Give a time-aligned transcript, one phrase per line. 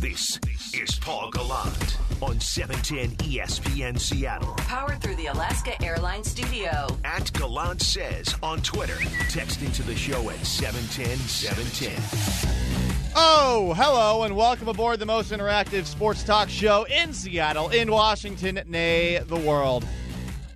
[0.00, 0.40] This
[0.72, 4.54] is Paul Gallant on 710 ESPN Seattle.
[4.56, 6.86] Powered through the Alaska Airlines Studio.
[7.04, 8.96] At Gallant Says on Twitter.
[9.28, 13.12] Text into the show at 710 710.
[13.14, 18.62] Oh, hello, and welcome aboard the most interactive sports talk show in Seattle, in Washington,
[18.66, 19.84] nay, the world.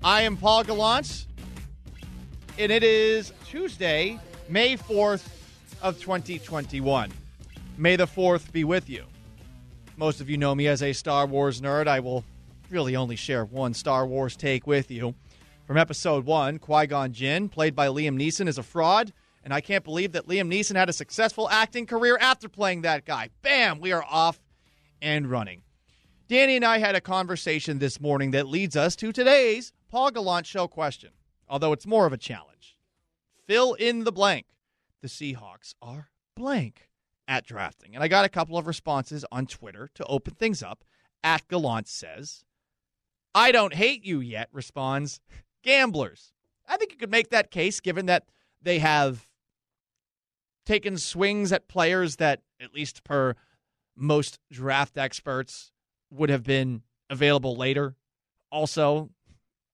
[0.02, 1.26] I am Paul Gallant,
[2.58, 4.18] and it is Tuesday,
[4.48, 5.28] May 4th
[5.82, 7.12] of 2021.
[7.76, 9.04] May the 4th be with you.
[9.96, 11.86] Most of you know me as a Star Wars nerd.
[11.86, 12.24] I will
[12.68, 15.14] really only share one Star Wars take with you.
[15.68, 19.12] From episode one, Qui Gon Jinn, played by Liam Neeson, is a fraud,
[19.44, 23.04] and I can't believe that Liam Neeson had a successful acting career after playing that
[23.04, 23.30] guy.
[23.42, 23.78] Bam!
[23.78, 24.40] We are off
[25.00, 25.62] and running.
[26.26, 30.46] Danny and I had a conversation this morning that leads us to today's Paul Gallant
[30.46, 31.10] Show question,
[31.48, 32.76] although it's more of a challenge.
[33.46, 34.46] Fill in the blank.
[35.02, 36.83] The Seahawks are blank
[37.28, 37.94] at drafting.
[37.94, 40.84] And I got a couple of responses on Twitter to open things up.
[41.22, 42.44] At Gallant says,
[43.34, 45.20] I don't hate you yet, responds
[45.62, 46.32] Gamblers.
[46.68, 48.28] I think you could make that case given that
[48.62, 49.26] they have
[50.66, 53.34] taken swings at players that, at least per
[53.96, 55.72] most draft experts,
[56.10, 57.96] would have been available later.
[58.50, 59.10] Also,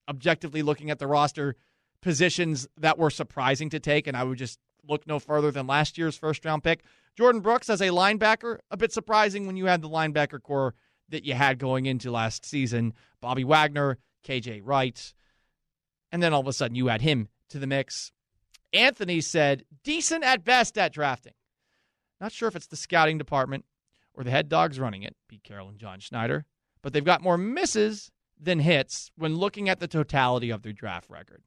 [0.09, 1.57] objectively looking at the roster,
[2.01, 5.99] positions that were surprising to take, and I would just look no further than last
[5.99, 6.83] year's first round pick.
[7.19, 10.75] Jordyn Brooks as a linebacker, a bit surprising when you had the linebacker corps
[11.09, 12.95] that you had going into last season.
[13.21, 15.13] Bobby Wagner, KJ Wright,
[16.13, 18.13] and then all of a sudden you add him to the mix.
[18.73, 21.35] Anthony said, decent at best at drafting.
[22.21, 23.65] Not sure if it's the scouting department
[24.15, 26.45] or the head dogs running it, Pete Carroll and John Schneider,
[26.83, 31.11] but they've got more misses than hits when looking at the totality of their draft
[31.11, 31.43] record.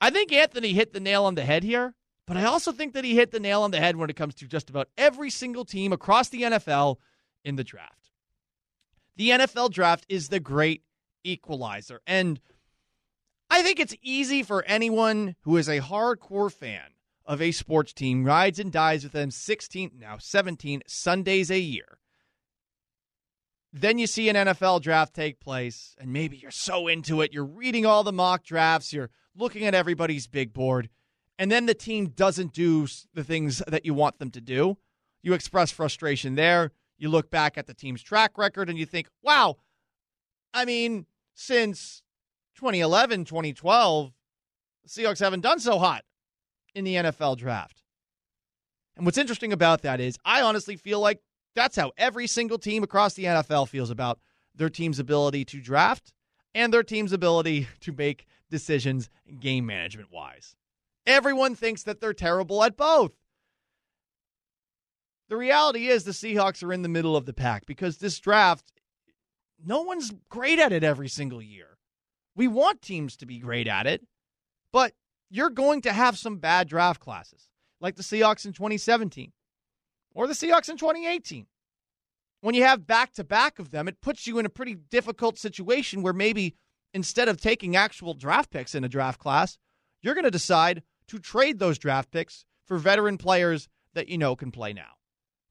[0.00, 1.94] I think Anthony hit the nail on the head here.
[2.26, 4.34] But I also think that he hit the nail on the head when it comes
[4.36, 6.96] to just about every single team across the NFL
[7.44, 8.10] in the draft.
[9.16, 10.82] The NFL draft is the great
[11.22, 12.00] equalizer.
[12.06, 12.40] And
[13.48, 16.90] I think it's easy for anyone who is a hardcore fan
[17.24, 21.98] of a sports team, rides and dies with them 16, now 17 Sundays a year.
[23.72, 27.44] Then you see an NFL draft take place, and maybe you're so into it, you're
[27.44, 30.88] reading all the mock drafts, you're looking at everybody's big board,
[31.38, 34.76] and then the team doesn't do the things that you want them to do,
[35.22, 36.72] you express frustration there.
[36.98, 39.56] You look back at the team's track record and you think, wow,
[40.54, 42.02] I mean, since
[42.56, 44.12] 2011, 2012,
[44.84, 46.04] the Seahawks haven't done so hot
[46.74, 47.82] in the NFL draft.
[48.96, 51.20] And what's interesting about that is, I honestly feel like
[51.54, 54.18] that's how every single team across the NFL feels about
[54.54, 56.14] their team's ability to draft
[56.54, 59.10] and their team's ability to make decisions
[59.40, 60.56] game management wise.
[61.06, 63.12] Everyone thinks that they're terrible at both.
[65.28, 68.72] The reality is the Seahawks are in the middle of the pack because this draft,
[69.64, 71.78] no one's great at it every single year.
[72.34, 74.06] We want teams to be great at it,
[74.72, 74.92] but
[75.30, 77.48] you're going to have some bad draft classes,
[77.80, 79.32] like the Seahawks in 2017
[80.14, 81.46] or the Seahawks in 2018.
[82.40, 85.38] When you have back to back of them, it puts you in a pretty difficult
[85.38, 86.54] situation where maybe
[86.94, 89.58] instead of taking actual draft picks in a draft class,
[90.02, 94.36] you're going to decide to trade those draft picks for veteran players that you know
[94.36, 94.96] can play now.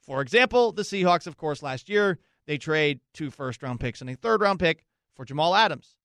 [0.02, 4.10] For example, the Seahawks, of course, last year, they trade two first round picks and
[4.10, 5.96] a third round pick for Jamal Adams.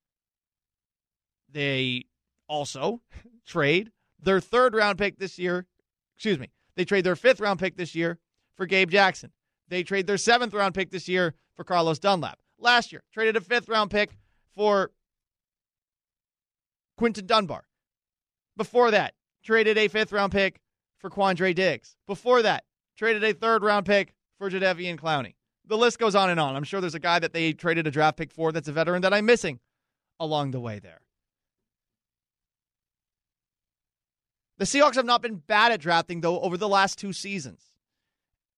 [1.52, 2.06] They
[2.48, 3.02] also
[3.46, 5.66] trade their third round pick this year.
[6.16, 6.48] Excuse me.
[6.76, 8.18] They trade their fifth round pick this year
[8.54, 9.32] for Gabe Jackson.
[9.68, 12.38] They trade their seventh round pick this year for Carlos Dunlap.
[12.58, 14.16] Last year, traded a fifth round pick
[14.54, 14.90] for
[16.96, 17.64] Quinton Dunbar.
[18.56, 20.60] Before that, traded a fifth round pick
[20.98, 21.96] for Quandre Diggs.
[22.06, 22.64] Before that,
[22.96, 25.34] traded a third round pick for Jadeveon Clowney.
[25.66, 26.56] The list goes on and on.
[26.56, 29.02] I'm sure there's a guy that they traded a draft pick for that's a veteran
[29.02, 29.60] that I'm missing
[30.18, 31.00] along the way there.
[34.58, 37.62] The Seahawks have not been bad at drafting, though, over the last two seasons.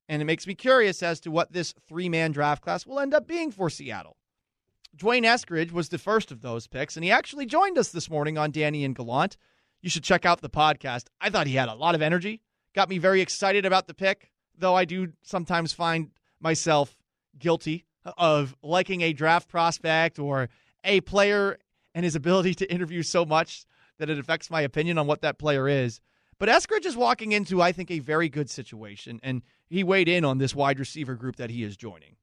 [0.08, 3.14] And it makes me curious as to what this three man draft class will end
[3.14, 4.16] up being for Seattle.
[4.96, 8.36] D'Wayne Eskridge was the first of those picks, and he actually joined us this morning
[8.36, 9.36] on Danny and Gallant
[9.82, 11.06] you should check out the podcast.
[11.20, 12.40] I thought he had a lot of energy,
[12.74, 16.96] got me very excited about the pick, though I do sometimes find myself
[17.38, 17.84] guilty
[18.16, 20.48] of liking a draft prospect or
[20.84, 21.58] a player
[21.94, 23.64] and his ability to interview so much
[23.98, 26.00] that it affects my opinion on what that player is.
[26.38, 30.24] But Eskridge is walking into, I think, a very good situation, and he weighed in
[30.24, 32.16] on this wide receiver group that he is joining.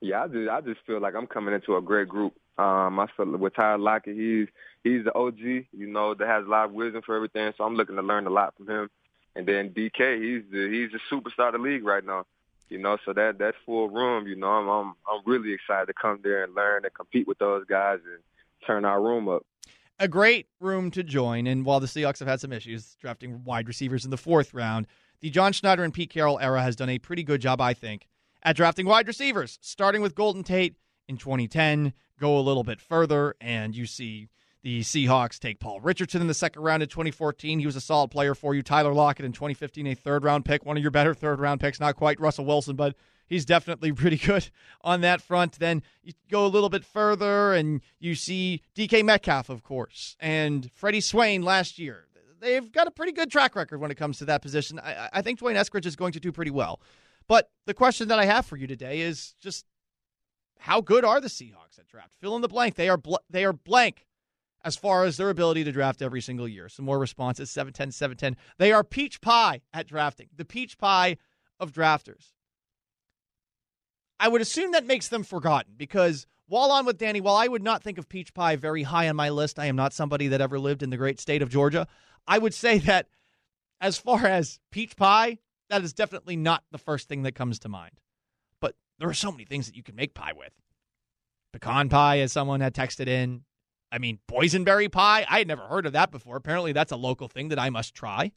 [0.00, 2.34] Yeah, I just I just feel like I'm coming into a great group.
[2.58, 4.48] Um, I feel with Tyler Lockett, he's
[4.82, 7.52] he's the OG, you know, that has a lot of wisdom for everything.
[7.56, 8.90] So I'm looking to learn a lot from him.
[9.36, 12.26] And then DK, he's the he's the superstar of the league right now.
[12.68, 14.26] You know, so that that's full room.
[14.26, 17.38] You know, I'm I'm I'm really excited to come there and learn and compete with
[17.38, 18.22] those guys and
[18.66, 19.44] turn our room up.
[19.98, 21.46] A great room to join.
[21.46, 24.86] And while the Seahawks have had some issues drafting wide receivers in the fourth round,
[25.20, 28.08] the John Schneider and Pete Carroll era has done a pretty good job, I think,
[28.42, 33.34] at drafting wide receivers, starting with Golden Tate in 2010, go a little bit further,
[33.40, 34.28] and you see
[34.62, 37.60] the Seahawks take Paul Richardson in the second round in 2014.
[37.60, 38.62] He was a solid player for you.
[38.62, 41.80] Tyler Lockett in 2015, a third round pick, one of your better third round picks.
[41.80, 42.94] Not quite Russell Wilson, but
[43.26, 44.50] he's definitely pretty good
[44.82, 45.58] on that front.
[45.58, 50.70] Then you go a little bit further and you see DK Metcalf, of course, and
[50.74, 52.06] Freddie Swain last year.
[52.40, 54.78] They've got a pretty good track record when it comes to that position.
[54.78, 56.80] I, I think D'Wayne Eskridge is going to do pretty well.
[57.28, 59.66] But the question that I have for you today is just
[60.58, 62.14] how good are the Seahawks at draft?
[62.18, 62.76] Fill in the blank.
[62.76, 64.06] They are bl- they are blank
[64.64, 66.68] as far as their ability to draft every single year.
[66.68, 68.36] Some more responses 710 710.
[68.58, 71.16] They are peach pie at drafting, the peach pie
[71.58, 72.32] of drafters.
[74.18, 77.62] I would assume that makes them forgotten because while on with Danny, while I would
[77.62, 80.40] not think of peach pie very high on my list, I am not somebody that
[80.40, 81.86] ever lived in the great state of Georgia.
[82.26, 83.06] I would say that
[83.80, 85.38] as far as peach pie,
[85.70, 88.00] that is definitely not the first thing that comes to mind.
[88.60, 90.52] But there are so many things that you can make pie with.
[91.52, 93.44] Pecan pie, as someone had texted in,
[93.92, 95.26] I mean, boysenberry pie.
[95.28, 96.36] I had never heard of that before.
[96.36, 98.32] Apparently, that's a local thing that I must try.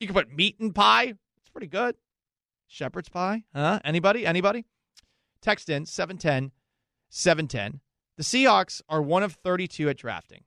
[0.00, 1.14] You can put meat in pie.
[1.38, 1.96] It's pretty good.
[2.66, 3.44] Shepherd's pie.
[3.54, 3.80] Huh?
[3.84, 4.26] Anybody?
[4.26, 4.64] Anybody?
[5.42, 6.52] Text in 710
[7.10, 7.80] 710.
[8.16, 10.44] The Seahawks are one of 32 at drafting.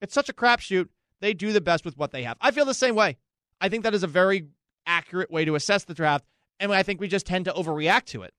[0.00, 0.88] It's such a crapshoot.
[1.20, 2.36] They do the best with what they have.
[2.40, 3.18] I feel the same way.
[3.60, 4.46] I think that is a very
[4.86, 6.24] accurate way to assess the draft,
[6.60, 8.32] and I think we just tend to overreact to it.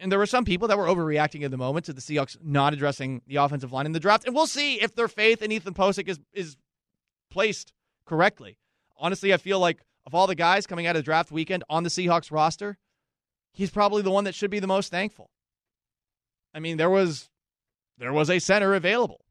[0.00, 2.72] And there were some people that were overreacting in the moment to the Seahawks not
[2.72, 4.26] addressing the offensive line in the draft.
[4.26, 6.56] And we'll see if their faith in Ethan Pocic is is
[7.30, 7.72] placed
[8.04, 8.58] correctly.
[8.96, 11.88] Honestly, I feel like of all the guys coming out of draft weekend on the
[11.88, 12.78] Seahawks roster,
[13.52, 15.30] he's probably the one that should be the most thankful.
[16.54, 17.30] I mean, there was
[17.98, 19.24] there was a center available.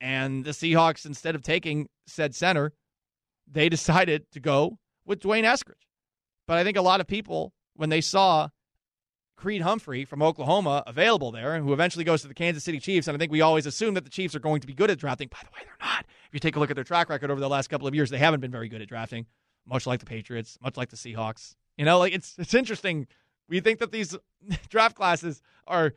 [0.00, 2.72] And the Seahawks, instead of taking said center,
[3.50, 5.86] they decided to go with D'Wayne Eskridge.
[6.46, 8.48] But I think a lot of people, when they saw
[9.40, 13.08] Creed Humphrey from Oklahoma available there, who eventually goes to the Kansas City Chiefs.
[13.08, 14.98] And I think we always assume that the Chiefs are going to be good at
[14.98, 15.28] drafting.
[15.28, 16.04] By the way, they're not.
[16.28, 18.10] If you take a look at their track record over the last couple of years,
[18.10, 19.24] they haven't been very good at drafting,
[19.66, 21.54] much like the Patriots, much like the Seahawks.
[21.78, 23.06] You know, like it's it's interesting.
[23.48, 24.14] We think that these
[24.68, 25.94] draft classes are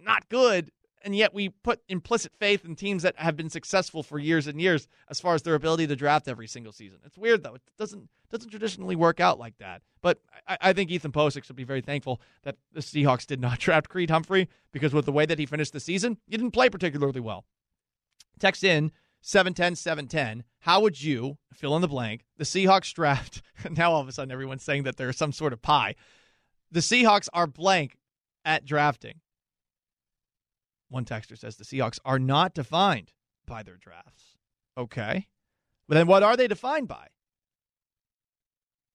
[0.00, 0.72] not good,
[1.04, 4.60] and yet we put implicit faith in teams that have been successful for years and
[4.60, 6.98] years as far as their ability to draft every single season.
[7.04, 9.82] It's weird though; it doesn't doesn't traditionally work out like that.
[10.00, 13.58] But I, I think Ethan Pocic should be very thankful that the Seahawks did not
[13.60, 16.68] draft Creed Humphrey because with the way that he finished the season, he didn't play
[16.68, 17.44] particularly well.
[18.38, 18.90] Text in
[19.20, 20.44] 710 710.
[20.60, 22.24] How would you fill in the blank?
[22.38, 23.42] The Seahawks draft.
[23.70, 25.94] now all of a sudden everyone's saying that there's some sort of pie.
[26.70, 27.96] The Seahawks are blank
[28.44, 29.20] at drafting.
[30.92, 33.12] One texter says the Seahawks are not defined
[33.46, 34.36] by their drafts.
[34.76, 35.26] Okay.
[35.88, 37.06] But then what are they defined by?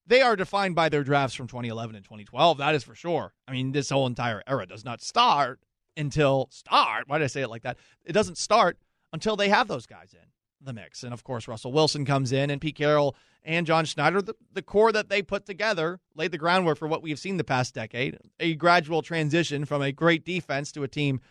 [0.05, 2.59] They are defined by their drafts from 2011 and 2012.
[2.59, 3.33] That is for sure.
[3.47, 5.59] I mean, this whole entire era does not start
[5.97, 7.05] until start.
[7.07, 7.77] Why did I say it like that?
[8.05, 8.77] It doesn't start
[9.11, 10.29] until they have those guys in
[10.61, 11.01] the mix.
[11.03, 14.61] And of course, Russell Wilson comes in, and Pete Carroll and John Schneider, the, the
[14.61, 17.73] core that they put together, laid the groundwork for what we have seen the past
[17.73, 21.21] decade a gradual transition from a great defense to a team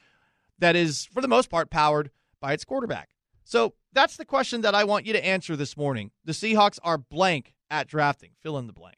[0.59, 2.11] that is, for the most part, powered
[2.41, 3.11] by its quarterback.
[3.45, 6.11] So that's the question that I want you to answer this morning.
[6.25, 8.31] The Seahawks are blank at drafting.
[8.43, 8.97] Fill in the blank.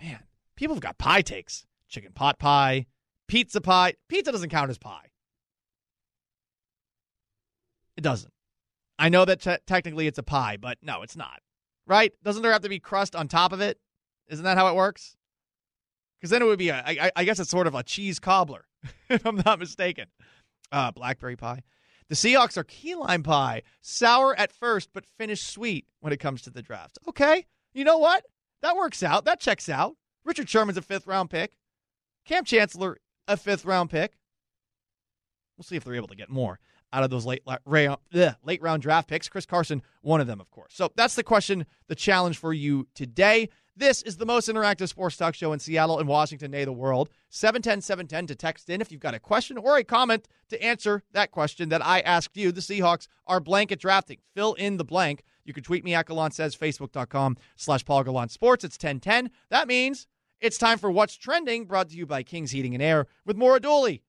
[0.00, 0.20] Man,
[0.56, 2.86] people have got pie takes chicken pot pie,
[3.26, 3.94] pizza pie.
[4.08, 5.06] Pizza doesn't count as pie.
[7.96, 8.32] It doesn't.
[8.98, 11.40] I know that te- technically it's a pie, but no, it's not.
[11.86, 12.12] Right?
[12.22, 13.78] Doesn't there have to be crust on top of it?
[14.28, 15.16] Isn't that how it works?
[16.20, 18.66] Because then it would be a, I, I guess it's sort of a cheese cobbler,
[19.08, 20.06] if I'm not mistaken.
[20.70, 21.62] Uh, blackberry pie.
[22.08, 26.42] The Seahawks are key lime pie, sour at first, but finish sweet when it comes
[26.42, 26.98] to the draft.
[27.06, 28.24] Okay, you know what?
[28.62, 29.24] That works out.
[29.24, 29.96] That checks out.
[30.24, 31.52] Richard Sherman's a fifth round pick.
[32.24, 34.14] Kam Chancellor, a fifth round pick.
[35.56, 36.60] We'll see if they're able to get more
[36.92, 39.28] out of those late late round draft picks.
[39.28, 40.72] Chris Carson, one of them, of course.
[40.74, 43.48] So that's the question, the challenge for you today.
[43.76, 47.10] This is the most interactive sports talk show in Seattle and Washington, nay, the world.
[47.28, 51.04] 710 710 to text in if you've got a question or a comment to answer
[51.12, 52.50] that question that I asked you.
[52.50, 54.18] The Seahawks are blanket drafting.
[54.34, 55.22] Fill in the blank.
[55.44, 58.64] You can tweet me at Gallant Says, Facebook.com slash Paul Sports.
[58.64, 59.30] It's 1010.
[59.48, 60.08] That means
[60.40, 63.60] it's time for What's Trending, brought to you by King's Heating and Air with Maura
[63.60, 64.02] Dooley.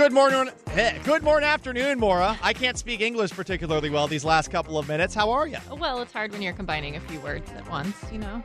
[0.00, 0.50] Good morning.
[0.68, 2.38] Eh, good morning, afternoon, Maura.
[2.42, 5.14] I can't speak English particularly well these last couple of minutes.
[5.14, 5.58] How are you?
[5.76, 8.42] Well, it's hard when you're combining a few words at once, you know?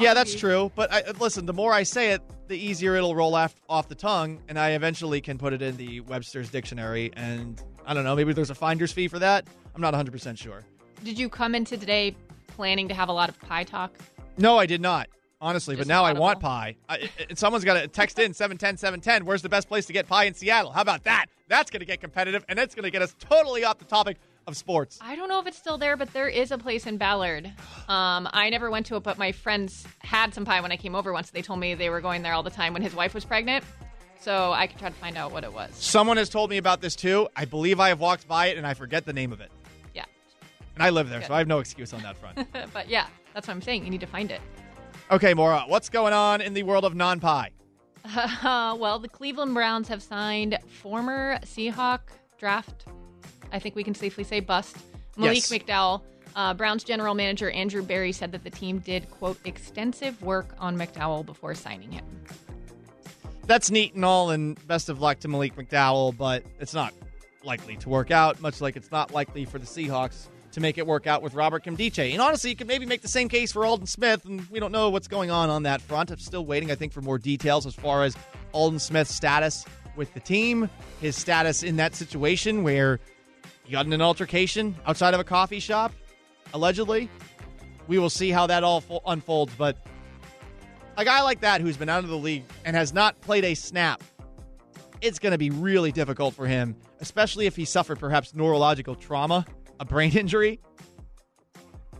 [0.00, 0.72] Yeah, that's true.
[0.74, 3.94] But I, listen, the more I say it, the easier it'll roll off, off the
[3.94, 7.12] tongue, and I eventually can put it in the Webster's dictionary.
[7.14, 9.46] And I don't know, maybe there's a finder's fee for that.
[9.76, 10.64] I'm not 100% sure.
[11.04, 12.16] Did you come into today
[12.48, 13.94] planning to have a lot of pie talk?
[14.38, 15.08] No, I did not.
[15.40, 16.76] Honestly, but Just now I want pie.
[16.88, 19.26] I, someone's got to text in 710 710.
[19.26, 20.70] Where's the best place to get pie in Seattle?
[20.70, 21.26] How about that?
[21.48, 24.16] That's going to get competitive, and it's going to get us totally off the topic
[24.46, 24.98] of sports.
[25.02, 27.46] I don't know if it's still there, but there is a place in Ballard.
[27.88, 30.94] Um, I never went to it, but my friends had some pie when I came
[30.94, 31.30] over once.
[31.30, 33.64] They told me they were going there all the time when his wife was pregnant.
[34.20, 35.70] So I could try to find out what it was.
[35.74, 37.28] Someone has told me about this too.
[37.36, 39.50] I believe I have walked by it, and I forget the name of it.
[39.94, 40.04] Yeah.
[40.74, 41.28] And I live there, Good.
[41.28, 42.38] so I have no excuse on that front.
[42.72, 43.84] but yeah, that's what I'm saying.
[43.84, 44.40] You need to find it.
[45.10, 47.50] Okay, Maura, what's going on in the world of non pie?
[48.04, 52.00] Uh, well, the Cleveland Browns have signed former Seahawk
[52.38, 52.86] draft,
[53.52, 54.76] I think we can safely say bust,
[55.16, 55.48] Malik Yes.
[55.48, 56.02] McDowell.
[56.34, 60.76] Uh, Browns general manager Andrew Berry said that the team did, quote, extensive work on
[60.76, 62.04] McDowell before signing him.
[63.46, 66.92] That's neat and all, and best of luck to Malik McDowell, but it's not
[67.44, 70.86] likely to work out, much like it's not likely for the Seahawks to make it
[70.86, 72.10] work out with Robert Kimdiche.
[72.10, 74.72] And honestly, you could maybe make the same case for Aldon Smith, and we don't
[74.72, 76.10] know what's going on on that front.
[76.10, 78.16] I'm still waiting, I think, for more details as far as
[78.54, 80.70] Aldon Smith's status with the team,
[81.02, 83.00] his status in that situation where
[83.64, 85.92] he got in an altercation outside of a coffee shop,
[86.54, 87.10] allegedly.
[87.86, 89.76] We will see how that all fo- unfolds, but
[90.96, 93.52] a guy like that who's been out of the league and has not played a
[93.52, 94.02] snap,
[95.02, 99.44] it's going to be really difficult for him, especially if he suffered perhaps neurological trauma,
[99.80, 100.60] a brain injury,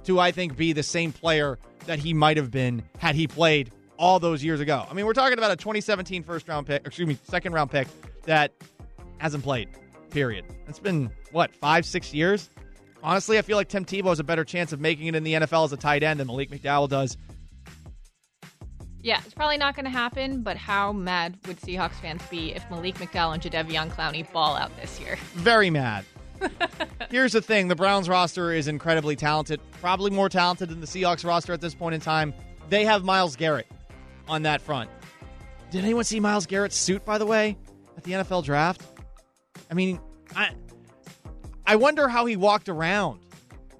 [0.05, 3.71] to I think be the same player that he might have been had he played
[3.99, 4.85] all those years ago.
[4.89, 7.89] I mean, we're talking about a 2017 first round pick, excuse me, second round pick
[8.25, 8.53] that
[9.19, 9.69] hasn't played.
[10.11, 10.45] Period.
[10.69, 12.51] It's been what five, six years.
[13.03, 15.35] Honestly, I feel like Tim Tebow has a better chance of making it in the
[15.35, 17.17] NFL as a tight end than Malik McDowell does.
[19.01, 22.69] Yeah, it's probably not going to happen, but how mad would Seahawks fans be if
[22.71, 25.17] Malik McDowell and Jadeveon Clowney ball out this year?
[25.35, 26.05] very mad.
[27.11, 31.25] Here's the thing the Browns roster is incredibly talented, probably more talented than the Seahawks
[31.25, 32.35] roster at this point in time.
[32.69, 33.67] They have Myles Garrett
[34.29, 34.91] on that front.
[35.71, 37.57] Did anyone see Myles Garrett's suit, by the way,
[37.97, 38.83] at the NFL draft?
[39.71, 40.01] I mean,
[40.35, 40.51] I,
[41.67, 43.21] I wonder how he walked around.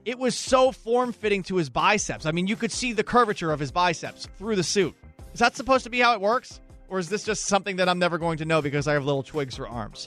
[0.05, 2.27] It was so form fitting to his biceps.
[2.27, 4.95] I mean, you could see the curvature of his biceps through the suit.
[5.33, 6.61] Is that supposed to be how it works?
[6.89, 9.25] Or is this just something that I'm never going to know because I have little
[9.25, 10.07] twigs for arms?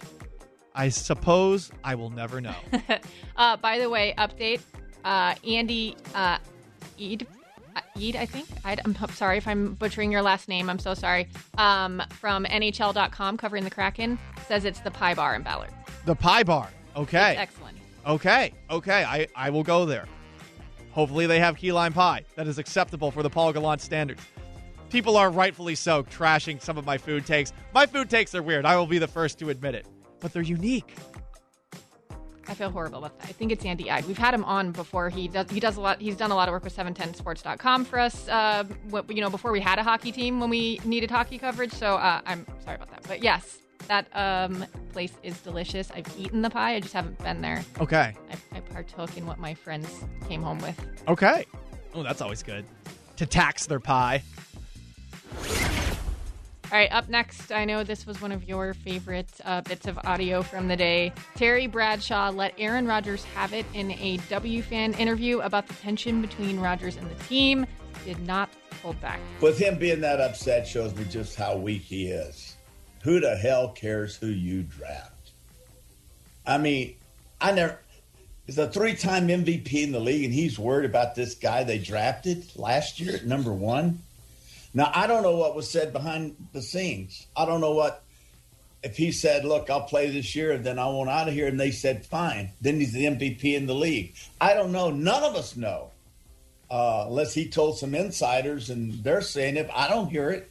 [0.79, 2.55] I suppose I will never know.
[3.35, 4.59] Uh, by the way, update
[5.05, 6.37] uh, Andy uh,
[7.01, 7.25] Eid.
[7.73, 8.49] uh, Eid, I think.
[8.65, 10.69] I'd, I'm sorry if I'm butchering your last name.
[10.69, 11.29] I'm so sorry.
[11.57, 15.69] Um, from NHL.com, covering the Kraken, says it's the Pie Bar in Ballard.
[16.05, 16.69] The pie bar.
[16.97, 17.31] Okay.
[17.31, 17.77] It's excellent.
[18.05, 18.51] Okay.
[18.69, 19.05] Okay.
[19.05, 20.05] I, I will go there.
[20.91, 22.25] Hopefully they have key lime pie.
[22.35, 24.21] That is acceptable for the Paul Gallant standards.
[24.89, 27.53] People are rightfully so trashing some of my food takes.
[27.73, 28.65] My food takes are weird.
[28.65, 29.85] I will be the first to admit it.
[30.19, 30.95] But they're unique.
[32.49, 33.29] I feel horrible about that.
[33.29, 34.05] I think it's Andy Eid.
[34.05, 35.09] We've had him on before.
[35.09, 36.01] He does he does a lot.
[36.01, 38.27] He's done a lot of work with 710sports.com for us.
[38.27, 41.71] Uh, what, you know, before we had a hockey team when we needed hockey coverage.
[41.71, 43.03] So uh, I'm sorry about that.
[43.07, 45.91] But yes, that um, place is delicious.
[45.91, 46.73] I've eaten the pie.
[46.75, 47.63] I just haven't been there.
[47.79, 48.15] Okay.
[48.31, 50.79] I, I partook in what my friends came home with.
[51.07, 51.45] Okay.
[51.93, 52.65] Oh, that's always good.
[53.17, 54.23] To tax their pie.
[56.71, 59.97] All right, up next, I know this was one of your favorite uh, bits of
[60.03, 61.11] audio from the day.
[61.35, 66.59] Terry Bradshaw let Aaron Rodgers have it in a WFAN interview about the tension between
[66.59, 67.65] Rodgers and the team.
[68.05, 68.51] Did not
[68.83, 69.19] hold back.
[69.41, 72.55] With him being that upset shows me just how weak he is.
[73.01, 75.31] Who the hell cares who you draft?
[76.45, 76.97] I mean,
[77.41, 77.79] I never.
[78.45, 81.79] He's a three time MVP in the league, and he's worried about this guy they
[81.79, 84.03] drafted last year at number one.
[84.79, 87.27] Now, I don't know what was said behind the scenes.
[87.35, 88.01] I don't know what.
[88.81, 91.47] If he said, Look, I'll play this year, and then I want out of here,
[91.47, 92.51] and they said, Fine.
[92.61, 94.15] Then he's the MVP in the league.
[94.39, 94.89] I don't know.
[94.89, 95.91] None of us know.
[96.71, 99.69] Uh, unless he told some insiders and they're saying it.
[99.75, 100.49] I don't hear it.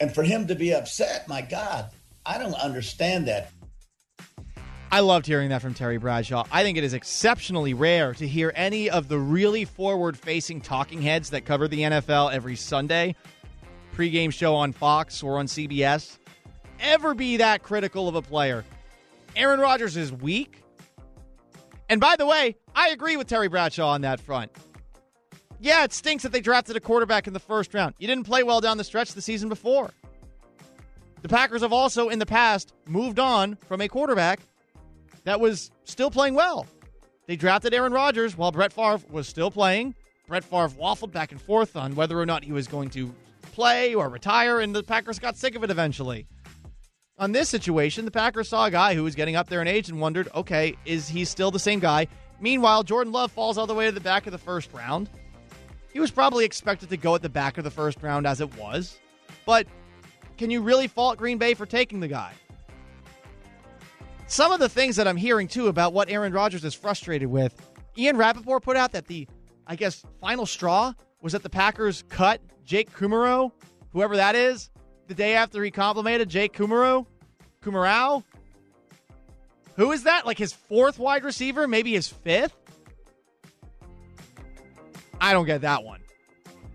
[0.00, 1.90] And for him to be upset, my God,
[2.24, 3.50] I don't understand that.
[4.90, 6.46] I loved hearing that from Terry Bradshaw.
[6.50, 11.02] I think it is exceptionally rare to hear any of the really forward facing talking
[11.02, 13.14] heads that cover the NFL every Sunday,
[13.94, 16.16] pregame show on Fox or on CBS,
[16.80, 18.64] ever be that critical of a player.
[19.36, 20.62] Aaron Rodgers is weak.
[21.90, 24.50] And by the way, I agree with Terry Bradshaw on that front.
[25.60, 27.94] Yeah, it stinks that they drafted a quarterback in the first round.
[27.98, 29.90] You didn't play well down the stretch the season before.
[31.20, 34.40] The Packers have also in the past moved on from a quarterback
[35.28, 36.66] that was still playing well.
[37.26, 39.94] They drafted Aaron Rodgers while Brett Favre was still playing.
[40.26, 43.94] Brett Favre waffled back and forth on whether or not he was going to play
[43.94, 46.26] or retire, and the Packers got sick of it eventually.
[47.18, 49.88] On this situation, the Packers saw a guy who was getting up there in age
[49.88, 52.06] and wondered, okay, is he still the same guy?
[52.40, 55.10] Meanwhile, Jordan Love falls all the way to the back of the first round.
[55.92, 58.56] He was probably expected to go at the back of the first round as it
[58.56, 58.98] was,
[59.44, 59.66] but
[60.36, 62.32] can you really fault Green Bay for taking the guy?
[64.30, 67.54] Some of the things that I'm hearing too about what Aaron Rodgers is frustrated with,
[67.96, 69.26] Ian Rapoport put out that the,
[69.66, 70.92] I guess, final straw
[71.22, 73.50] was that the Packers cut Jake Kumerow,
[73.90, 74.68] whoever that is,
[75.06, 77.06] the day after he complimented Jake Kumerow.
[77.62, 78.22] Kumerow?
[79.76, 80.26] Who is that?
[80.26, 81.66] Like his fourth wide receiver?
[81.66, 82.54] Maybe his fifth?
[85.18, 86.00] I don't get that one.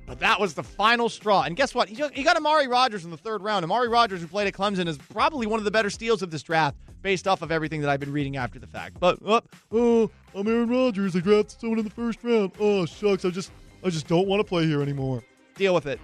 [0.06, 1.44] But that was the final straw.
[1.44, 1.88] And guess what?
[1.88, 3.64] He got Amari Rodgers in the third round.
[3.64, 6.44] Amari Rodgers, who played at Clemson, is probably one of the better steals of this
[6.44, 9.00] draft based off of everything that I've been reading after the fact.
[9.00, 9.42] But oh,
[9.72, 11.16] oh I'm Aaron Rodgers.
[11.16, 12.52] I drafted someone in the first round.
[12.60, 13.52] Oh shucks, I just
[13.84, 15.24] I just don't want to play here anymore.
[15.56, 16.00] Deal with it.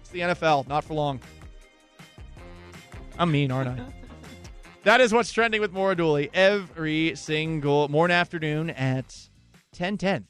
[0.00, 1.20] It's the NFL, not for long.
[3.18, 3.84] I'm mean, aren't I?
[4.84, 9.28] that is what's trending with Maura Dooley every single morning afternoon at
[9.76, 10.26] 1010.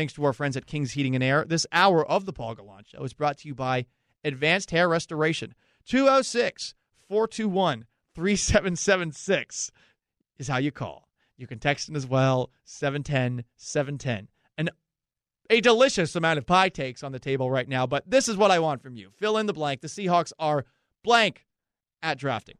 [0.00, 1.44] Thanks to our friends at King's Heating and Air.
[1.46, 3.84] This hour of the Paul Gallant Show is brought to you by
[4.24, 5.54] Advanced Hair Restoration.
[5.84, 6.74] 206
[7.06, 9.70] 421 3776
[10.38, 11.06] is how you call.
[11.36, 14.28] You can text in as well, 710 710.
[14.56, 14.70] And
[15.50, 18.50] a delicious amount of pie takes on the table right now, but this is what
[18.50, 19.10] I want from you.
[19.18, 19.82] Fill in the blank.
[19.82, 20.64] The Seahawks are
[21.04, 21.44] blank
[22.02, 22.56] at drafting.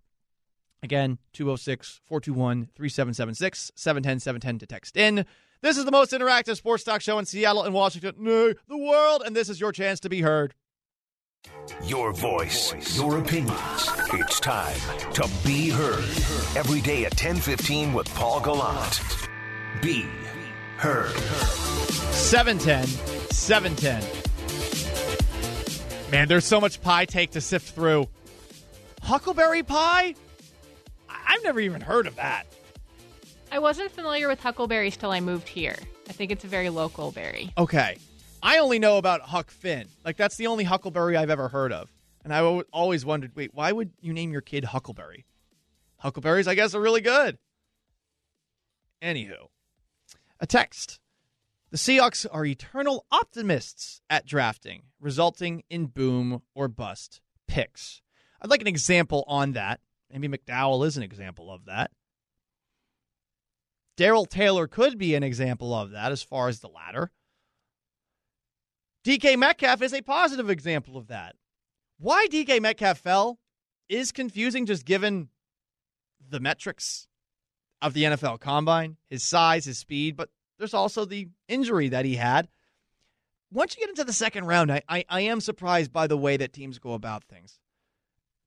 [0.83, 5.25] Again, 206 421 3776, 710 710 to text in.
[5.63, 9.23] This is the most interactive sports talk show in Seattle and Washington, nay, the world,
[9.27, 10.55] and this is your chance to be heard.
[11.85, 13.91] Your voice, your opinions.
[14.15, 14.75] It's time
[15.13, 16.05] to be heard.
[16.57, 19.03] Every day at 10:15 with Paul Gallant.
[19.83, 20.07] Be
[20.79, 21.13] heard.
[22.15, 22.87] 710
[23.31, 24.03] 710.
[26.11, 28.09] Man, there's so much pie take to sift through.
[29.03, 30.15] Huckleberry pie?
[31.09, 32.47] I've never even heard of that.
[33.53, 35.77] I wasn't familiar with huckleberries till I moved here.
[36.09, 37.53] I think it's a very local berry.
[37.59, 37.99] Okay.
[38.43, 39.89] I only know about Huck Finn.
[40.05, 41.91] Like, that's the only huckleberry I've ever heard of.
[42.25, 42.41] And I
[42.73, 45.27] always wondered wait, why would you name your kid Huckleberry?
[45.99, 47.39] Huckleberries, I guess, are really good.
[49.03, 49.49] Anywho,
[50.39, 51.01] a text.
[51.71, 58.03] The Seahawks are eternal optimists at drafting, resulting in boom or bust picks.
[58.41, 59.81] I'd like an example on that.
[60.13, 61.91] Maybe McDowell is an example of that.
[64.01, 67.11] Darrell Taylor could be an example of that as far as the latter.
[69.05, 71.37] DK Metcalf is a positive example of that.
[71.99, 73.39] Why DK Metcalf fell
[73.91, 75.29] is confusing just given
[76.27, 77.09] the metrics
[77.83, 82.17] of the NFL combine, his size, his speed, but there's also the injury that he
[82.17, 82.49] had.
[83.53, 86.39] Once you get into the second round, I, I, I am surprised by the way
[86.39, 87.61] that teams go about things.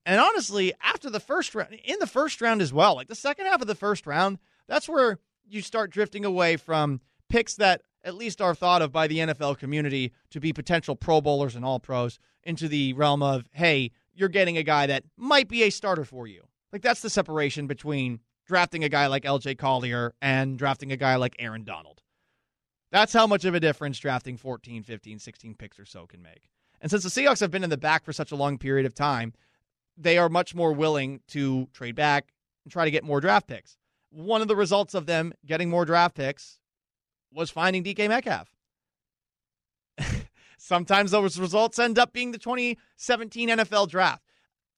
[0.04, 3.46] And honestly, after the first round, in the first round as well, like the second
[3.46, 8.16] half of the first round, that's where you start drifting away from picks that at
[8.16, 11.80] least are thought of by the NFL community to be potential Pro Bowlers and All
[11.80, 16.06] Pros into the realm of, hey, you're getting a guy that might be a starter
[16.06, 16.44] for you.
[16.72, 21.16] Like that's the separation between drafting a guy like LJ Collier and drafting a guy
[21.16, 22.02] like Aaron Donald.
[22.92, 26.50] That's how much of a difference drafting 14, 15, 16 picks or so can make.
[26.82, 28.94] And since the Seahawks have been in the back for such a long period of
[28.94, 29.34] time,
[29.98, 33.78] they are much more willing to trade back and try to get more draft picks
[34.14, 36.60] one of the results of them getting more draft picks
[37.32, 38.54] was finding DK Metcalf.
[40.58, 44.24] Sometimes those results end up being the 2017 NFL draft.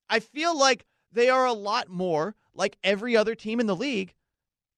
[0.10, 4.14] I feel like they are a lot more like every other team in the league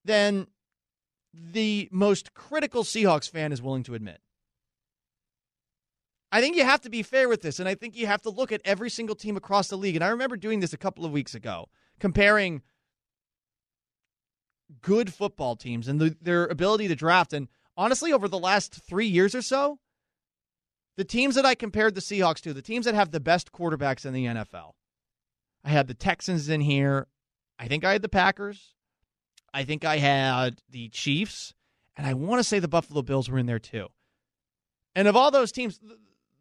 [0.04, 0.48] than
[1.34, 4.20] the most critical Seahawks fan is willing to admit.
[6.32, 8.30] I think you have to be fair with this, and I think you have to
[8.30, 9.96] look at every single team across the league.
[9.96, 12.64] And I remember doing this a couple of weeks ago, comparing
[14.82, 17.34] good football teams and the, their ability to draft.
[17.34, 19.80] And honestly, over the last three years or so,
[20.98, 24.06] the teams that I compared the Seahawks to, the teams that have the best quarterbacks
[24.06, 24.72] in the NFL,
[25.64, 27.08] I had the Texans in here.
[27.60, 28.74] I think I had the Packers.
[29.54, 31.54] I think I had the Chiefs.
[31.96, 33.88] And I want to say the Buffalo Bills were in there too.
[34.96, 35.80] And of all those teams,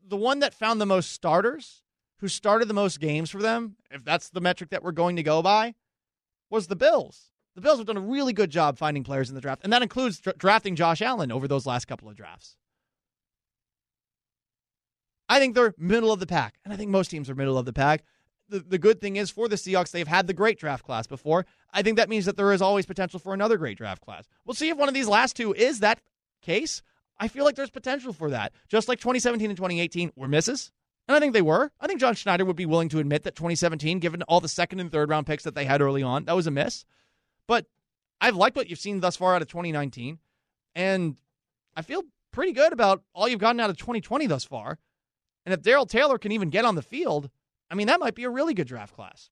[0.07, 1.83] the one that found the most starters,
[2.21, 5.23] who started the most games for them, if that's the metric that we're going to
[5.23, 5.75] go by,
[6.49, 9.41] was the Bills the Bills have done a really good job finding players in the
[9.41, 12.57] draft, and that includes dra- drafting Josh Allen over those last couple of drafts.
[15.29, 17.65] I think they're middle of the pack, and I think most teams are middle of
[17.65, 18.05] the pack.
[18.49, 21.47] the, the good thing is for the Seahawks, they've had the great draft class before.
[21.73, 24.29] I think that means that there is always potential for another great draft class.
[24.45, 26.01] We'll see if one of these last two is that
[26.43, 26.83] case.
[27.19, 28.53] I feel like there's potential for that.
[28.69, 30.71] Just like 2017 and 2018 were misses.
[31.09, 31.73] And I think they were.
[31.81, 34.81] I think John Schneider would be willing to admit that 2017, given all the second
[34.81, 36.85] and third round picks that they had early on, that was a miss.
[37.47, 37.67] But
[38.21, 40.19] I've liked what you've seen thus far out of 2019.
[40.75, 41.17] And
[41.75, 44.79] I feel pretty good about all you've gotten out of 2020 thus far.
[45.45, 47.31] And if Darrell Taylor can even get on the field,
[47.71, 49.31] I mean, that might be a really good draft class.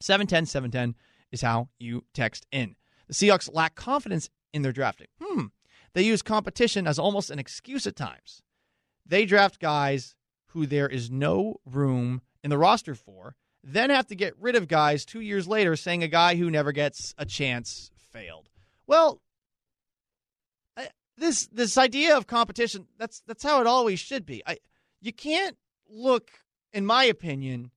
[0.00, 0.94] 710 710
[1.30, 2.76] is how you text in.
[3.08, 5.08] The Seahawks lack confidence in their drafting.
[5.22, 5.46] Hmm.
[5.94, 8.42] They use competition as almost an excuse at times.
[9.06, 10.14] They draft guys
[10.48, 14.68] who there is no room in the roster for, then have to get rid of
[14.68, 18.48] guys two years later saying a guy who never gets a chance failed.
[18.86, 19.20] Well,
[21.18, 24.42] this this idea of competition that's that's how it always should be.
[24.46, 24.58] I
[25.00, 25.56] you can't
[25.88, 26.30] look
[26.72, 27.70] in my opinion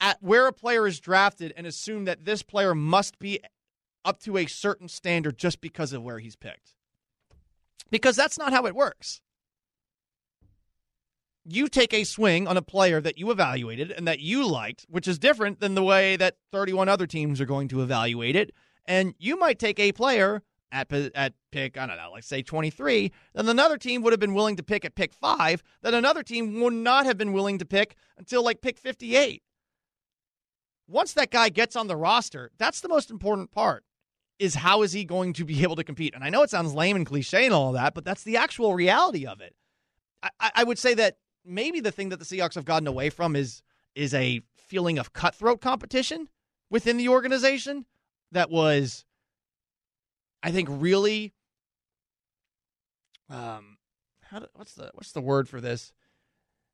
[0.00, 3.40] at where a player is drafted and assume that this player must be
[4.04, 6.74] up to a certain standard just because of where he's picked.
[7.90, 9.20] Because that's not how it works.
[11.48, 15.06] You take a swing on a player that you evaluated and that you liked, which
[15.06, 18.52] is different than the way that 31 other teams are going to evaluate it.
[18.84, 23.12] And you might take a player at, at pick, I don't know, like say 23,
[23.34, 26.60] then another team would have been willing to pick at pick five, then another team
[26.60, 29.42] would not have been willing to pick until like pick 58.
[30.88, 33.84] Once that guy gets on the roster, that's the most important part
[34.38, 36.14] is how is he going to be able to compete?
[36.14, 38.74] And I know it sounds lame and cliche and all that, but that's the actual
[38.74, 39.54] reality of it.
[40.22, 43.36] I, I would say that maybe the thing that the Seahawks have gotten away from
[43.36, 43.62] is
[43.94, 46.28] is a feeling of cutthroat competition
[46.70, 47.86] within the organization
[48.32, 49.04] that was,
[50.42, 51.32] I think, really.
[53.30, 53.78] Um,
[54.22, 55.92] how do, what's the what's the word for this?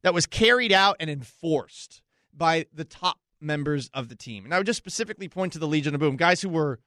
[0.02, 4.58] That was carried out and enforced by the top members of the team, and I
[4.58, 6.80] would just specifically point to the Legion of Boom, guys who were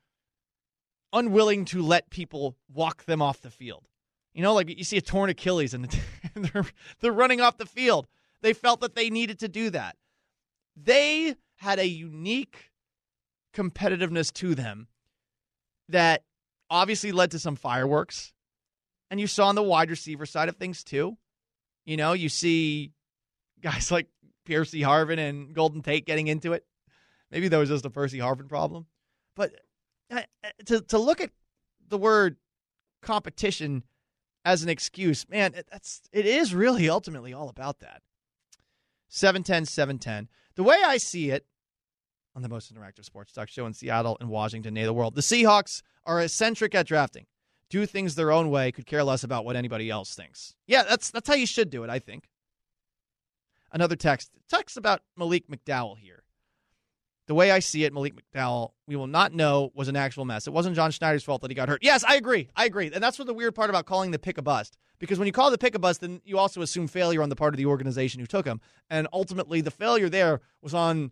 [1.13, 3.87] unwilling to let people walk them off the field.
[4.35, 5.89] You know, like you see a torn Achilles and
[6.35, 6.65] they're,
[6.99, 8.05] they're running off the field.
[8.41, 9.95] They felt that they needed to do that.
[10.75, 12.71] They had a unique
[13.55, 14.87] competitiveness to them
[15.87, 16.23] that
[16.69, 18.33] obviously led to some fireworks.
[19.09, 21.17] And you saw on the wide receiver side of things too.
[21.85, 22.91] You know, you see
[23.61, 24.07] guys like
[24.45, 26.65] Percy Harvin and Golden Tate getting into it.
[27.31, 28.85] Maybe that was just a Percy Harvin problem.
[29.33, 29.53] But
[30.11, 31.31] uh, uh, to, to look at
[31.87, 32.35] the word
[33.01, 33.83] competition
[34.45, 38.03] as an excuse, man, that's it is really ultimately all about that.
[39.09, 40.29] 710 710.
[40.55, 41.45] The way I see it
[42.35, 45.21] on the most interactive sports talk show in Seattle and Washington, nay the world, the
[45.21, 47.25] Seahawks are eccentric at drafting.
[47.69, 50.53] Do things their own way, could care less about what anybody else thinks.
[50.67, 52.29] Yeah, that's that's how you should do it, I think.
[53.71, 54.29] Another text.
[54.47, 56.24] Text about Malik McDowell here
[57.27, 60.47] the way I see it, Malik McDowell, we will not know was an actual mess.
[60.47, 61.83] It wasn't John Schneider's fault that he got hurt.
[61.83, 62.49] Yes, I agree.
[62.55, 62.91] I agree.
[62.93, 64.77] And that's what the weird part about calling the pick a bust.
[64.99, 67.35] Because when you call the pick a bust, then you also assume failure on the
[67.35, 68.61] part of the organization who took him.
[68.89, 71.11] And ultimately, the failure there was on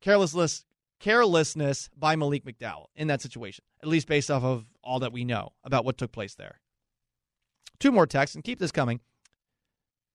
[0.00, 0.64] carelessness,
[0.98, 5.24] carelessness by Malik McDowell in that situation, at least based off of all that we
[5.24, 6.60] know about what took place there.
[7.78, 9.00] Two more texts, and keep this coming.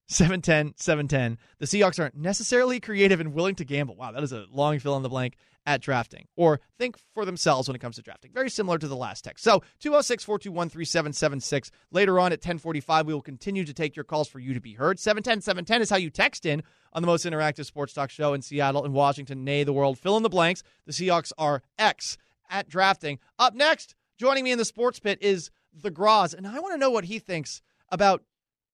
[0.08, 1.38] 710, 710.
[1.58, 3.96] The Seahawks aren't necessarily creative and willing to gamble.
[3.96, 7.68] Wow, that is a long fill in the blank at drafting or think for themselves
[7.68, 8.32] when it comes to drafting.
[8.32, 9.44] Very similar to the last text.
[9.44, 11.72] So 206 421 3776.
[11.92, 14.74] Later on at 1045, we will continue to take your calls for you to be
[14.74, 15.00] heard.
[15.00, 16.62] 710 710 is how you text in
[16.94, 19.98] on the most interactive sports talk show in Seattle and Washington, nay, the world.
[19.98, 20.62] Fill in the blanks.
[20.86, 22.18] The Seahawks are X
[22.50, 23.20] at drafting.
[23.40, 26.34] Up next, joining me in the sports pit is the Graz.
[26.34, 28.24] And I want to know what he thinks about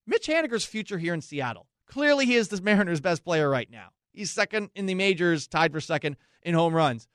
[0.07, 1.67] Mitch Haniger's future here in Seattle.
[1.85, 3.89] Clearly, he is the Mariners' best player right now.
[4.13, 7.07] He's second in the majors, tied for second in home runs.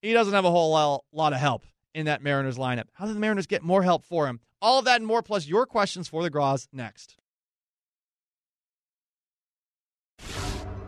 [0.00, 2.84] He doesn't have a whole lot of help in that Mariners lineup.
[2.92, 4.40] How do the Mariners get more help for him?
[4.60, 7.16] All of that and more, plus your questions for the Graz next.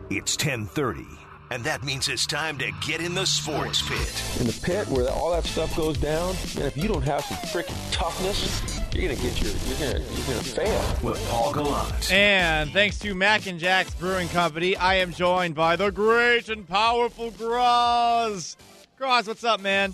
[0.09, 1.03] It's 1030,
[1.49, 4.39] and that means it's time to get in the sports pit.
[4.39, 7.37] In the pit where all that stuff goes down, and if you don't have some
[7.37, 10.95] freaking toughness, you're gonna get your you're gonna you're gonna fail.
[11.03, 12.11] With Paul Gallant.
[12.11, 16.67] And thanks to Mac and Jack's Brewing Company, I am joined by the great and
[16.67, 18.57] powerful Graz.
[18.97, 19.93] Graz, what's up, man?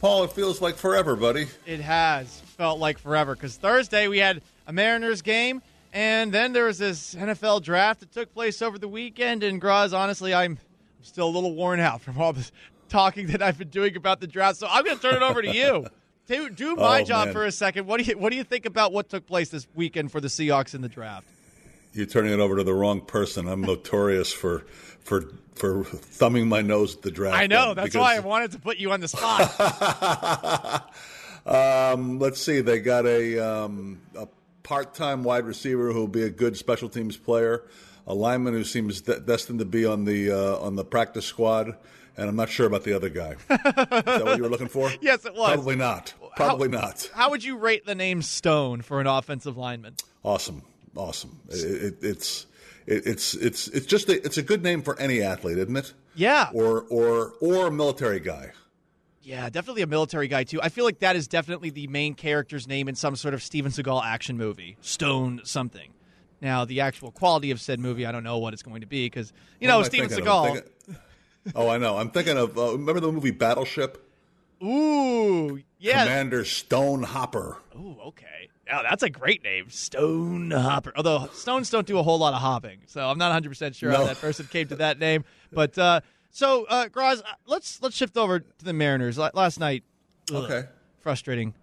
[0.00, 1.46] Paul, it feels like forever, buddy.
[1.66, 6.64] It has felt like forever because Thursday we had a Mariners game, and then there
[6.66, 9.42] was this NFL draft that took place over the weekend.
[9.42, 10.58] And Graz, honestly, I'm
[11.02, 12.52] still a little worn out from all this
[12.88, 14.58] talking that I've been doing about the draft.
[14.58, 15.86] So I'm going to turn it over to you.
[16.26, 17.34] Do, do my oh, job man.
[17.34, 17.88] for a second.
[17.88, 20.28] What do you what do you think about what took place this weekend for the
[20.28, 21.26] Seahawks in the draft?
[21.92, 23.48] You're turning it over to the wrong person.
[23.48, 24.60] I'm notorious for
[25.00, 25.22] for
[25.56, 27.36] for thumbing my nose at the draft.
[27.36, 27.70] I know.
[27.70, 30.88] um, That's because- why I wanted to put you on the spot.
[31.46, 32.60] Um, let's see.
[32.60, 34.28] They got a, um, a
[34.70, 37.64] part-time wide receiver who will be a good special teams player,
[38.06, 41.76] a lineman who seems de- destined to be on the uh, on the practice squad,
[42.16, 43.32] and I'm not sure about the other guy.
[43.32, 44.88] Is that what you were looking for?
[45.00, 45.54] Yes, it was.
[45.54, 46.14] Probably not.
[46.36, 47.10] Probably not.
[47.12, 49.96] How would you rate the name Stone for an offensive lineman?
[50.22, 50.62] Awesome,
[50.94, 51.40] awesome.
[51.48, 52.46] It, it, it's
[52.86, 55.92] it, it's it's it's just a, it's a good name for any athlete, isn't it?
[56.14, 56.50] Yeah.
[56.54, 58.52] Or or or a military guy.
[59.22, 60.60] Yeah, definitely a military guy too.
[60.62, 63.70] I feel like that is definitely the main character's name in some sort of Steven
[63.70, 65.92] Seagal action movie, Stone something.
[66.40, 69.06] Now, the actual quality of said movie, I don't know what it's going to be
[69.06, 70.34] because you What know Steven thinking of?
[70.44, 70.54] I'm Seagal.
[70.54, 70.96] thinking-
[71.54, 71.98] oh, I know.
[71.98, 74.06] I'm thinking of uh, remember the movie Battleship.
[74.62, 76.04] Ooh, yeah.
[76.04, 77.58] Commander Stone Hopper.
[77.76, 78.26] Ooh, okay.
[78.66, 80.92] Yeah, that's a great name, Stone Hopper.
[80.96, 83.90] Although stones don't do a whole lot of hopping, so I'm not 100 percent sure
[83.90, 85.24] how that person came to that name.
[85.52, 86.00] But uh,
[86.30, 89.18] so, uh, Graz, uh, let's let's shift over to the Mariners.
[89.18, 89.82] La- last night,
[90.32, 90.68] ugh, Okay.
[91.00, 91.54] frustrating,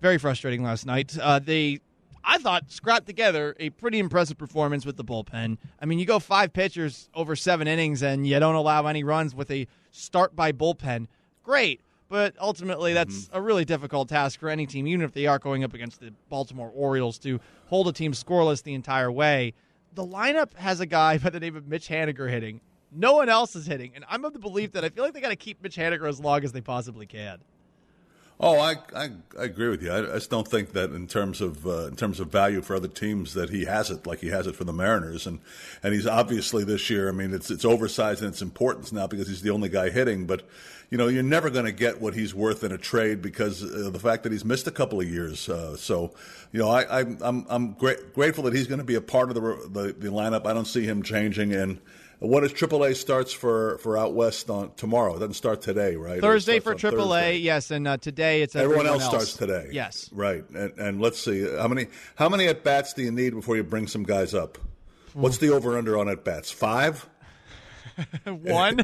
[0.00, 0.62] very frustrating.
[0.62, 1.80] Last night, uh, they,
[2.24, 5.58] I thought, scrapped together a pretty impressive performance with the bullpen.
[5.80, 9.34] I mean, you go five pitchers over seven innings, and you don't allow any runs
[9.34, 11.06] with a start by bullpen.
[11.42, 11.80] Great.
[12.10, 15.62] But ultimately, that's a really difficult task for any team, even if they are going
[15.62, 19.52] up against the Baltimore Orioles, to hold a team scoreless the entire way.
[19.92, 22.62] The lineup has a guy by the name of Mitch Haniger hitting.
[22.90, 25.20] No one else is hitting, and I'm of the belief that I feel like they
[25.20, 27.38] got to keep Mitch Haniger as long as they possibly can.
[28.40, 29.90] Oh, I, I, I agree with you.
[29.90, 32.76] I, I just don't think that in terms of uh, in terms of value for
[32.76, 35.40] other teams that he has it like he has it for the Mariners, and
[35.82, 37.08] and he's obviously this year.
[37.08, 40.24] I mean, it's it's oversized in its importance now because he's the only guy hitting.
[40.24, 40.48] But
[40.88, 43.92] you know, you're never going to get what he's worth in a trade because of
[43.92, 45.48] the fact that he's missed a couple of years.
[45.48, 46.12] Uh, so,
[46.52, 49.30] you know, I, I I'm I'm gra- grateful that he's going to be a part
[49.30, 50.46] of the, the the lineup.
[50.46, 51.80] I don't see him changing and.
[52.20, 55.14] What is AAA starts for, for out west on tomorrow?
[55.14, 56.20] It doesn't start today, right?
[56.20, 57.36] Thursday for AAA, Thursday.
[57.36, 59.68] yes, and uh, today it's Everyone everyone else, starts today.
[59.72, 60.42] Yes, right.
[60.50, 63.62] And, and let's see how many how many at bats do you need before you
[63.62, 64.58] bring some guys up?
[65.14, 66.50] What's the over under on at bats?
[66.50, 67.08] Five.
[68.24, 68.76] one,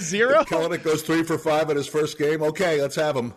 [0.00, 0.44] zero.
[0.44, 2.42] Kelenic goes three for five at his first game.
[2.42, 3.32] Okay, let's have him.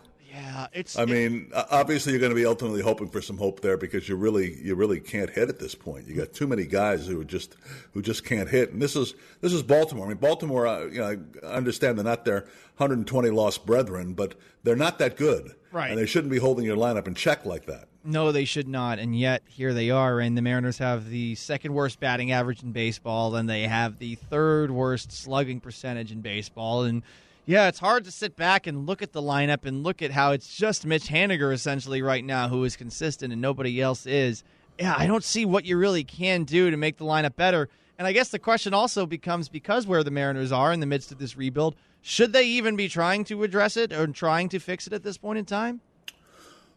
[0.58, 0.98] Yeah, it's.
[0.98, 4.10] I mean, uh, obviously you're going to be ultimately hoping for some hope there because
[4.10, 6.08] you really you really can't hit at this point.
[6.08, 7.56] You got too many guys who just
[7.94, 10.06] who just can't hit, and this is this is Baltimore.
[10.06, 10.68] I mean, Baltimore.
[10.68, 12.42] Uh, you know, I understand they're not their
[12.78, 15.92] 120 lost brethren, but they're not that good, Right.
[15.92, 17.88] And they shouldn't be holding your lineup in check like that.
[18.04, 19.00] No, they should not.
[19.00, 20.20] And yet, here they are.
[20.20, 24.16] And the Mariners have the second worst batting average in baseball, and they have the
[24.16, 26.84] third worst slugging percentage in baseball.
[26.84, 27.04] And
[27.48, 30.34] yeah, it's hard to sit back and look at the lineup and look at how
[30.34, 34.44] it's just Mitch Haniger essentially right now who is consistent and nobody else is.
[34.78, 37.70] Yeah, I don't see what you really can do to make the lineup better.
[37.98, 41.14] And I guess the question also becomes because where the Mariners are in the midst
[41.14, 44.86] of this rebuild, should they even be trying to address it or trying to fix
[44.86, 45.80] it at this point in time?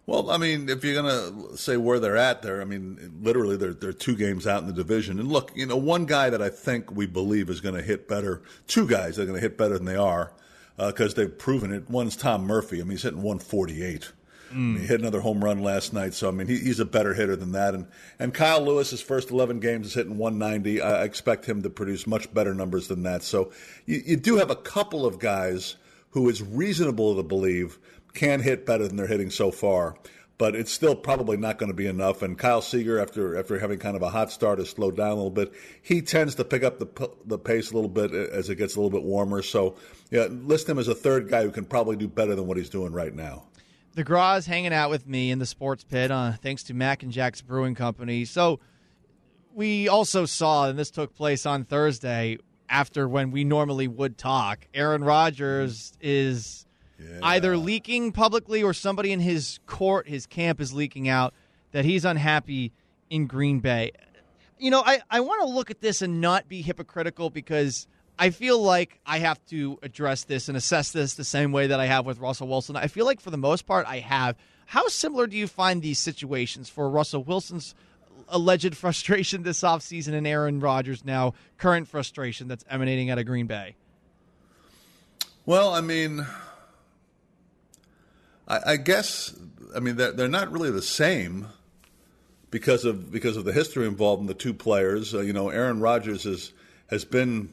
[0.06, 3.56] Well, I mean, if you're going to say where they're at, there, I mean, literally,
[3.56, 5.20] they're they're two games out in the division.
[5.20, 8.08] And look, you know, one guy that I think we believe is going to hit
[8.08, 10.32] better, two guys that are going to hit better than they are
[10.80, 11.90] Uh, because they've proven it.
[11.90, 12.80] One's Tom Murphy.
[12.80, 14.12] I mean, he's hitting 148.
[14.50, 14.88] I mean, he mm.
[14.88, 17.52] hit another home run last night, so I mean, he, he's a better hitter than
[17.52, 17.74] that.
[17.74, 17.86] And
[18.18, 20.80] and Kyle Lewis, his first 11 games, is hitting 190.
[20.80, 23.22] I expect him to produce much better numbers than that.
[23.22, 23.52] So
[23.84, 25.76] you, you do have a couple of guys
[26.12, 27.78] who is reasonable to believe
[28.14, 29.96] can hit better than they're hitting so far.
[30.40, 32.22] But it's still probably not going to be enough.
[32.22, 35.14] And Kyle Seager, after after having kind of a hot start, has slowed down a
[35.14, 35.52] little bit.
[35.82, 38.80] He tends to pick up the the pace a little bit as it gets a
[38.80, 39.42] little bit warmer.
[39.42, 39.76] So,
[40.10, 42.70] yeah, list him as a third guy who can probably do better than what he's
[42.70, 43.44] doing right now.
[43.94, 47.12] the Graz hanging out with me in the sports pit, uh, thanks to Mac and
[47.12, 48.24] Jack's Brewing Company.
[48.24, 48.60] So
[49.52, 54.66] we also saw, and this took place on Thursday after when we normally would talk.
[54.72, 56.66] Aaron Rodgers is
[57.22, 61.34] either leaking publicly or somebody in his court, his camp, is leaking out
[61.72, 62.72] that he's unhappy
[63.08, 63.92] in Green Bay.
[64.58, 67.86] You know, I, I want to look at this and not be hypocritical because
[68.18, 71.80] I feel like I have to address this and assess this the same way that
[71.80, 72.76] I have with Russell Wilson.
[72.76, 74.36] I feel like for the most part I have.
[74.66, 77.74] How similar do you find these situations for Russell Wilson's
[78.28, 83.46] alleged frustration this offseason and Aaron Rodgers' now current frustration that's emanating out of Green
[83.46, 83.74] Bay?
[85.46, 86.26] Well, I mean,
[88.50, 89.34] I, I guess
[89.74, 91.46] I mean they're they're not really the same
[92.50, 95.14] because of because of the history involved in the two players.
[95.14, 96.52] Uh, you know, Aaron Rodgers has
[96.88, 97.48] has been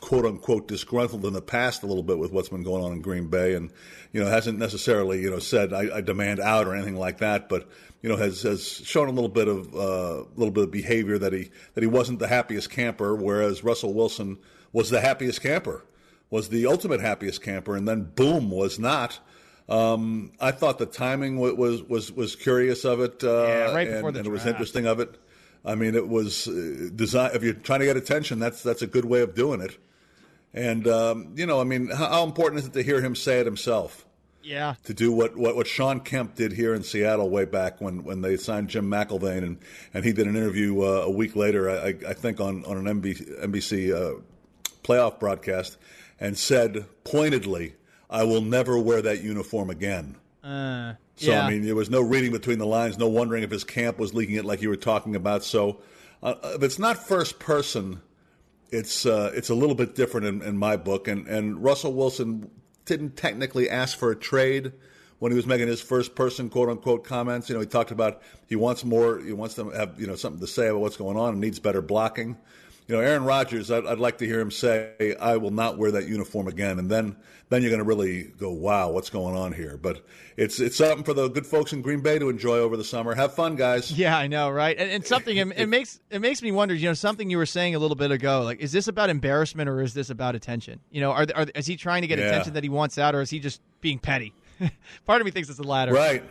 [0.00, 3.00] quote unquote disgruntled in the past a little bit with what's been going on in
[3.00, 3.70] Green Bay, and
[4.12, 7.48] you know hasn't necessarily you know said I, I demand out or anything like that,
[7.48, 7.68] but
[8.02, 11.18] you know has has shown a little bit of a uh, little bit of behavior
[11.18, 14.38] that he that he wasn't the happiest camper, whereas Russell Wilson
[14.72, 15.84] was the happiest camper,
[16.28, 19.20] was the ultimate happiest camper, and then boom was not.
[19.70, 24.08] Um, I thought the timing was was was curious of it, uh, yeah, right before
[24.08, 25.16] and, the and it was interesting of it.
[25.64, 27.30] I mean, it was uh, design.
[27.34, 29.78] If you're trying to get attention, that's that's a good way of doing it.
[30.52, 33.38] And um, you know, I mean, how, how important is it to hear him say
[33.38, 34.04] it himself?
[34.42, 34.74] Yeah.
[34.84, 38.22] To do what, what, what Shawn Kemp did here in Seattle way back when, when
[38.22, 39.58] they signed Jim McIlvaine and,
[39.92, 43.02] and he did an interview uh, a week later, I, I think on, on an
[43.02, 44.20] NBC, NBC uh,
[44.82, 45.76] playoff broadcast,
[46.18, 47.74] and said pointedly,
[48.10, 51.44] "I will never wear that uniform again." Uh, So yeah.
[51.46, 54.14] I mean, there was no reading between the lines, no wondering if his camp was
[54.14, 55.44] leaking it like you were talking about.
[55.44, 55.80] So
[56.22, 58.00] uh, if it's not first person,
[58.70, 61.08] it's uh, it's a little bit different in, in my book.
[61.08, 62.50] And and Russell Wilson
[62.86, 64.72] didn't technically ask for a trade
[65.18, 67.48] when he was making his first person quote unquote comments.
[67.50, 70.40] You know, he talked about he wants more, he wants to have you know something
[70.40, 72.38] to say about what's going on and needs better blocking.
[72.86, 75.92] You know, Aaron Rodgers, I'd, I'd like to hear him say, "I will not wear
[75.92, 77.14] that uniform again," and then
[77.48, 80.04] then you're going to really go, "Wow, what's going on here?" But
[80.36, 83.14] it's it's something for the good folks in Green Bay to enjoy over the summer.
[83.14, 83.92] Have fun, guys.
[83.92, 84.76] Yeah, I know, right?
[84.76, 86.74] And, and something it, it makes it makes me wonder.
[86.74, 88.42] You know, something you were saying a little bit ago.
[88.42, 90.80] Like, is this about embarrassment or is this about attention?
[90.90, 92.26] You know, are, are is he trying to get Yeah.
[92.26, 94.32] attention that he wants out, or is he just being petty?
[95.06, 95.92] Part of me thinks it's the latter.
[95.92, 96.24] Right.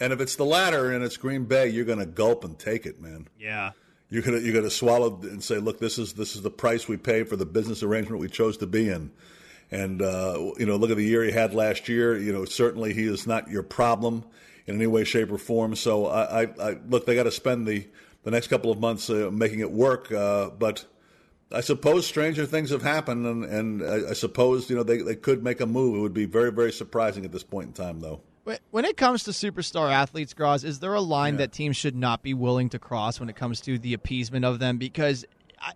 [0.00, 2.84] And if it's the latter and it's Green Bay, you're going to gulp and take
[2.84, 3.28] it, man.
[3.38, 3.70] Yeah.
[4.10, 6.96] You're gonna you're gonna swallow and say, look, this is this is the price we
[6.96, 9.10] pay for the business arrangement we chose to be in.
[9.70, 12.16] And uh, you know, look at the year he had last year.
[12.16, 14.24] You know, certainly he is not your problem
[14.66, 15.74] in any way, shape, or form.
[15.74, 17.86] So I, I, I look, they got to spend the
[18.22, 20.12] the next couple of months uh, making it work.
[20.12, 20.84] Uh, but
[21.50, 25.16] I suppose stranger things have happened, and, and I, I suppose you know they, they
[25.16, 25.96] could make a move.
[25.96, 28.20] It would be very very surprising at this point in time, though.
[28.44, 31.96] When- When it comes to superstar athletes, Graz, is there a line that teams should
[31.96, 34.78] not be willing to cross when it comes to the appeasement of them?
[34.78, 35.24] Because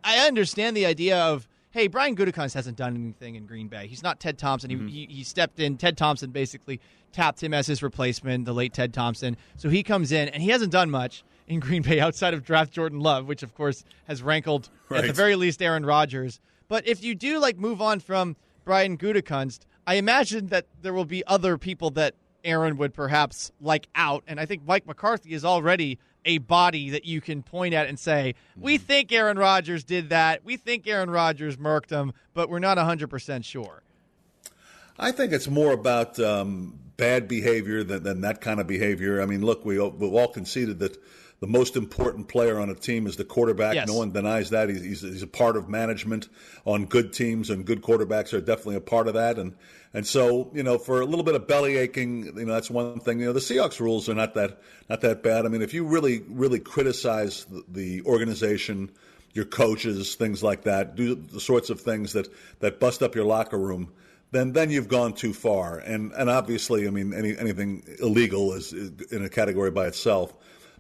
[0.04, 3.86] I, understand the idea of, hey, Brian Gutekunst hasn't done anything in Green Bay.
[3.86, 4.68] He's not Ted Thompson.
[4.68, 4.88] He, mm-hmm.
[4.88, 5.78] he, he stepped in.
[5.78, 6.80] Ted Thompson basically
[7.12, 9.36] tapped him as his replacement, the late Ted Thompson.
[9.56, 12.72] So he comes in, and he hasn't done much in Green Bay outside of draft
[12.72, 16.40] Jordan Love, which, of course, has rankled at the very least Aaron Rodgers.
[16.68, 21.06] But if you do like move on from Brian Gutekunst, I imagine that there will
[21.06, 22.14] be other people that
[22.48, 27.04] Aaron would perhaps like out, and I think Mike McCarthy is already a body that
[27.04, 30.44] you can point at and say, "We think Aaron Rodgers did that.
[30.44, 33.82] We think Aaron Rodgers murked him, but we're not 100% sure."
[34.98, 39.22] I think it's more about um, bad behavior than, than that kind of behavior.
[39.22, 40.98] I mean, look, we, all- we've all conceded that
[41.40, 43.74] the most important player on a team is the quarterback.
[43.74, 43.86] Yes.
[43.86, 44.68] No one denies that.
[44.68, 46.28] He's, he's, he's a part of management
[46.64, 49.38] on good teams, and good quarterbacks are definitely a part of that.
[49.38, 49.54] And
[49.94, 53.00] and so, you know, for a little bit of belly aching, you know, that's one
[53.00, 53.20] thing.
[53.20, 55.46] You know, the Seahawks rules are not that not that bad.
[55.46, 58.90] I mean, if you really really criticize the, the organization,
[59.32, 62.28] your coaches, things like that, do the sorts of things that
[62.60, 63.92] that bust up your locker room
[64.30, 65.78] then then you've gone too far.
[65.78, 70.34] And and obviously, I mean, any, anything illegal is, is in a category by itself.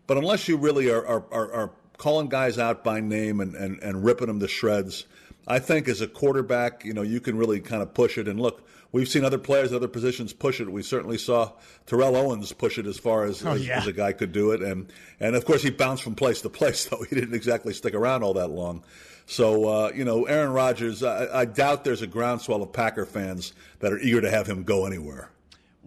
[0.08, 3.80] But unless you really are are, are, are calling guys out by name and, and,
[3.82, 5.04] and ripping them to shreds,
[5.46, 8.26] I think as a quarterback, you know, you can really kind of push it.
[8.26, 10.70] And look, we've seen other players, other positions push it.
[10.70, 11.52] We certainly saw
[11.86, 13.78] Terrell Owens push it as far as, as, yeah.
[13.78, 14.62] as a guy could do it.
[14.62, 14.90] And
[15.20, 18.22] and of course, he bounced from place to place, though he didn't exactly stick around
[18.22, 18.82] all that long.
[19.26, 23.52] So, uh, you know, Aaron Rodgers, I, I doubt there's a groundswell of Packer fans
[23.80, 25.30] that are eager to have him go anywhere.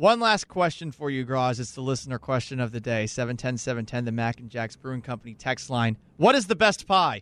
[0.02, 1.60] One last question for you, Graz.
[1.60, 3.06] It's the listener question of the day.
[3.06, 5.96] 710 710, the Mac and Jack's Brewing Company text line.
[6.18, 7.22] What is the best pie?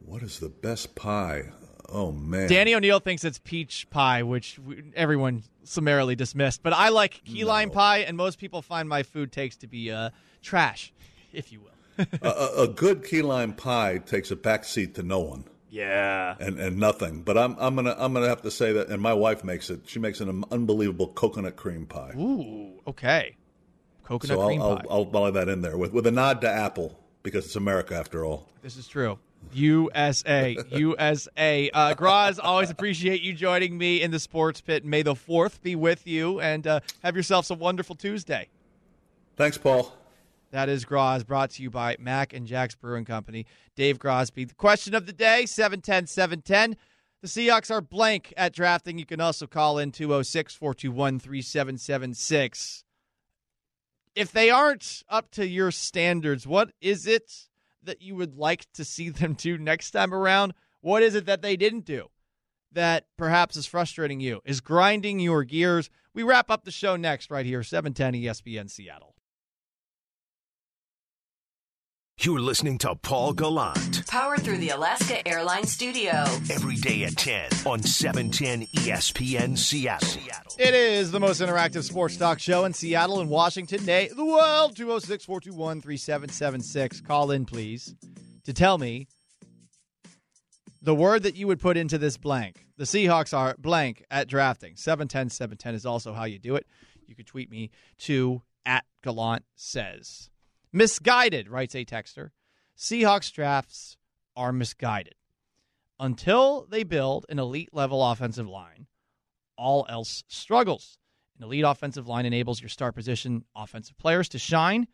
[0.00, 1.44] What is the best pie?
[1.88, 2.46] Oh, man.
[2.46, 4.60] Danny O'Neil thinks it's peach pie, which
[4.94, 6.62] everyone summarily dismissed.
[6.62, 9.90] But I like key lime pie, and most people find my food takes to be
[9.90, 10.10] uh,
[10.42, 10.92] trash,
[11.32, 12.06] if you will.
[12.20, 15.44] a, a- a good key lime pie takes a back seat to no one.
[15.70, 16.36] Yeah.
[16.40, 19.12] And, and nothing, but I'm I'm gonna I'm gonna have to say that, and my
[19.12, 19.82] wife makes it.
[19.86, 22.14] She makes an unbelievable coconut cream pie.
[22.16, 23.36] Ooh, okay.
[24.04, 24.84] Coconut so cream I'll, pie.
[24.88, 27.94] I'll I'll volley that in there with with a nod to Apple because it's America
[27.94, 28.48] after all.
[28.62, 29.18] This is true.
[29.52, 31.70] USA, USA.
[31.72, 34.84] Uh, Graz, always appreciate you joining me in the sports pit.
[34.84, 38.48] May the fourth be with you, and uh, have yourselves a wonderful Tuesday.
[39.36, 39.94] Thanks, Paul.
[40.50, 43.44] That is Graz, brought to you by Mac and Jack's Brewing Company.
[43.76, 44.48] Dave Grosby.
[44.48, 46.76] The question of the day 710 710.
[47.20, 48.98] The Seahawks are blank at drafting.
[48.98, 52.84] You can also call in 206 421 3776.
[54.14, 57.48] If they aren't up to your standards, what is it
[57.82, 60.54] that you would like to see them do next time around?
[60.80, 62.08] What is it that they didn't do
[62.72, 65.90] that perhaps is frustrating you, is grinding your gears?
[66.14, 69.14] We wrap up the show next, right here, 710 ESPN Seattle.
[72.20, 76.10] You're listening to Paul Gallant Powered through the Alaska Airlines Studio.
[76.50, 80.52] every day at 10 on E 710 ESPN Seattle.
[80.58, 83.84] It is the most interactive sports talk show in Seattle and Washington.
[83.84, 87.02] Day, the world, 206 421 3776.
[87.02, 87.94] Call in, please,
[88.44, 89.06] to tell me
[90.82, 92.66] the word that you would put into this blank.
[92.78, 94.74] The Seahawks are blank at drafting.
[94.74, 96.66] 710 710 is also how you do it.
[97.06, 100.30] You could tweet me to at Gallant says.
[100.72, 102.30] Misguided, writes a texter.
[102.76, 103.96] Seahawks drafts
[104.36, 105.14] are misguided.
[105.98, 108.86] Until they build an elite level offensive line,
[109.56, 110.98] all else struggles.
[111.36, 114.86] An elite offensive line enables your star position offensive players to shine,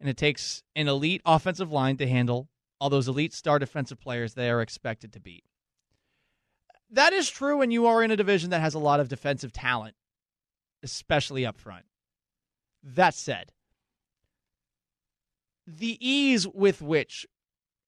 [0.00, 2.48] and it takes an elite offensive line to handle
[2.80, 5.44] all those elite star defensive players they are expected to beat.
[6.90, 9.52] That is true when you are in a division that has a lot of defensive
[9.52, 9.94] talent,
[10.82, 11.86] especially up front.
[12.82, 13.52] That said,
[15.66, 17.26] the ease with which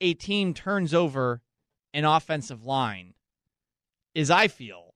[0.01, 1.41] a team turns over
[1.93, 3.15] an offensive line
[4.15, 4.95] is, I feel,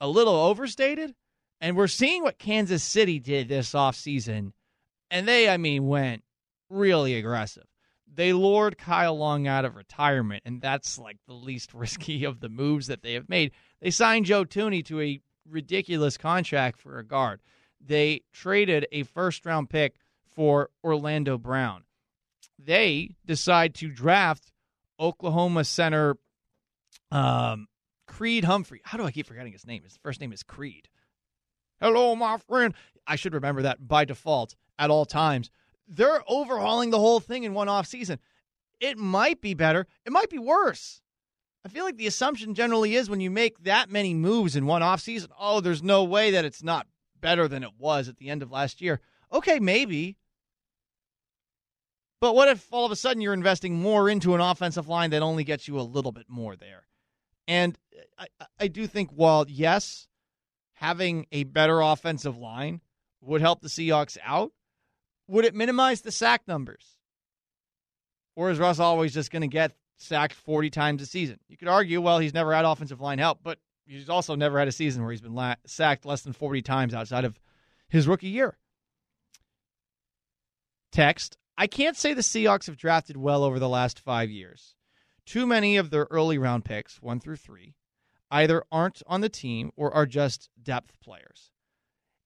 [0.00, 1.14] a little overstated.
[1.60, 4.52] And we're seeing what Kansas City did this offseason.
[5.10, 6.22] And they, I mean, went
[6.68, 7.66] really aggressive.
[8.12, 12.48] They lured Kyle Long out of retirement, and that's like the least risky of the
[12.48, 13.52] moves that they have made.
[13.80, 17.40] They signed Joe Thuney to a ridiculous contract for a guard.
[17.80, 19.96] They traded a first round pick
[20.36, 21.82] for Orlando Brown.
[22.58, 24.52] They decide to draft
[25.00, 26.16] Oklahoma center
[27.10, 27.66] um,
[28.06, 28.80] Creed Humphrey.
[28.84, 29.82] How do I keep forgetting his name?
[29.82, 30.88] His first name is Creed.
[31.80, 32.74] Hello, my friend.
[33.06, 35.50] I should remember that by default at all times.
[35.88, 38.18] They're overhauling the whole thing in one off season.
[38.80, 39.86] It might be better.
[40.04, 41.00] It might be worse.
[41.64, 44.82] I feel like the assumption generally is when you make that many moves in one
[44.82, 46.86] off season, oh, there's no way that it's not
[47.20, 49.00] better than it was at the end of last year.
[49.32, 50.16] Okay, maybe.
[52.20, 55.22] But what if all of a sudden you're investing more into an offensive line that
[55.22, 56.86] only gets you a little bit more there?
[57.46, 57.78] And
[58.18, 58.26] I,
[58.58, 60.08] I do think, while yes,
[60.74, 62.80] having a better offensive line
[63.20, 64.52] would help the Seahawks out,
[65.28, 66.96] would it minimize the sack numbers?
[68.34, 71.38] Or is Russ always just going to get sacked 40 times a season?
[71.48, 74.68] You could argue, well, he's never had offensive line help, but he's also never had
[74.68, 77.38] a season where he's been la- sacked less than 40 times outside of
[77.88, 78.56] his rookie year.
[80.92, 84.74] Text I can't say the Seahawks have drafted well over the last five years.
[85.24, 87.74] Too many of their early round picks, one through three,
[88.30, 91.50] either aren't on the team or are just depth players.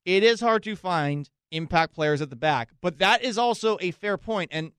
[0.04, 3.90] It is hard to find impact players at the back, but that is also a
[3.90, 4.50] fair point.
[4.52, 4.72] And,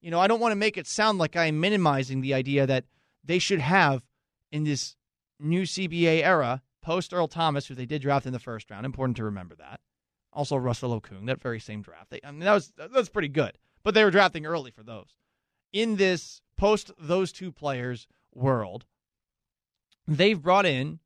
[0.00, 2.66] you know, I don't want to make it sound like I am minimizing the idea
[2.66, 2.84] that
[3.24, 4.02] they should have
[4.50, 4.96] in this
[5.38, 8.86] new CBA era, post Earl Thomas, who they did draft in the first round.
[8.86, 9.80] Important to remember that.
[10.32, 12.10] Also, Russell Okung, that very same draft.
[12.10, 15.14] They, I mean, that was that's pretty good, but they were drafting early for those.
[15.72, 18.84] In this post those two players world,
[20.06, 21.00] they've brought in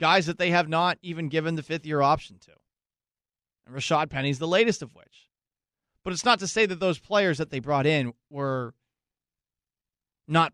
[0.00, 2.52] guys that they have not even given the fifth year option to.
[3.66, 5.28] And Rashad Penny's the latest of which.
[6.04, 8.74] But it's not to say that those players that they brought in were
[10.26, 10.52] not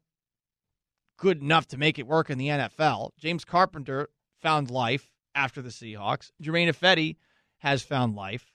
[1.16, 3.10] good enough to make it work in the NFL.
[3.18, 4.08] James Carpenter
[4.40, 6.30] found life after the Seahawks.
[6.40, 7.16] Germain Ifedi
[7.58, 8.52] has found life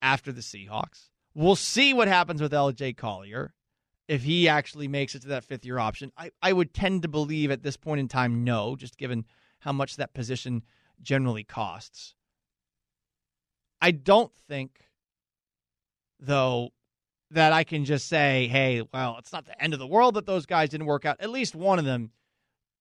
[0.00, 1.08] after the Seahawks.
[1.36, 3.52] We'll see what happens with LJ Collier
[4.08, 6.10] if he actually makes it to that fifth year option.
[6.16, 9.26] I, I would tend to believe at this point in time, no, just given
[9.58, 10.62] how much that position
[11.02, 12.14] generally costs.
[13.82, 14.80] I don't think,
[16.18, 16.70] though,
[17.32, 20.24] that I can just say, hey, well, it's not the end of the world that
[20.24, 21.20] those guys didn't work out.
[21.20, 22.12] At least one of them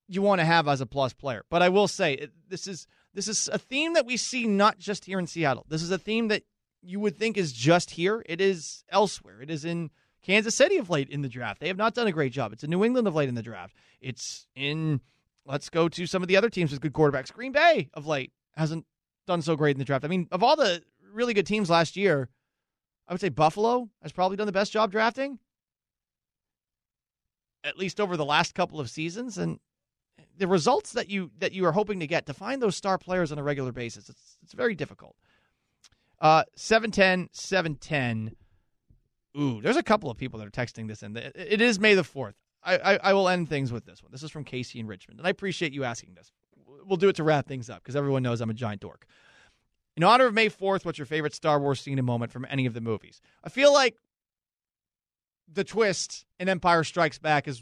[0.07, 1.43] you want to have as a plus player.
[1.49, 5.03] But I will say this is this is a theme that we see not just
[5.03, 5.65] here in Seattle.
[5.67, 6.43] This is a theme that
[6.85, 8.23] you would think is just here.
[8.25, 9.41] It is elsewhere.
[9.41, 9.89] It is in
[10.21, 11.59] Kansas City of late in the draft.
[11.59, 12.53] They have not done a great job.
[12.53, 13.75] It's in New England of late in the draft.
[14.01, 15.01] It's in
[15.45, 17.31] let's go to some of the other teams with good quarterbacks.
[17.31, 18.85] Green Bay of late hasn't
[19.27, 20.05] done so great in the draft.
[20.05, 20.81] I mean, of all the
[21.13, 22.29] really good teams last year,
[23.07, 25.39] I would say Buffalo has probably done the best job drafting,
[27.63, 29.37] at least over the last couple of seasons.
[29.37, 29.59] And
[30.37, 33.31] the results that you that you are hoping to get to find those star players
[33.31, 35.15] on a regular basis, it's it's very difficult.
[36.19, 38.35] Uh, 710, 710.
[39.37, 41.15] Ooh, there's a couple of people that are texting this in.
[41.17, 42.33] It is May the 4th.
[42.63, 44.11] I, I, I will end things with this one.
[44.11, 46.31] This is from Casey in Richmond, and I appreciate you asking this.
[46.85, 49.05] We'll do it to wrap things up because everyone knows I'm a giant dork.
[49.97, 52.65] In honor of May 4th, what's your favorite Star Wars scene and moment from any
[52.65, 53.21] of the movies?
[53.43, 53.95] I feel like
[55.51, 57.61] the twist in Empire Strikes Back is